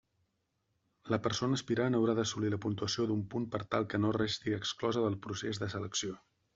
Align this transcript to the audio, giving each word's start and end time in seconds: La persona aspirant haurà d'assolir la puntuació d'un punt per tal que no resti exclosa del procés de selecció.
La 1.13 1.19
persona 1.27 1.59
aspirant 1.61 1.99
haurà 1.99 2.15
d'assolir 2.21 2.51
la 2.55 2.61
puntuació 2.65 3.07
d'un 3.13 3.23
punt 3.35 3.47
per 3.57 3.63
tal 3.77 3.89
que 3.95 4.03
no 4.03 4.17
resti 4.21 4.59
exclosa 4.63 5.09
del 5.09 5.23
procés 5.29 5.65
de 5.67 5.75
selecció. 5.79 6.23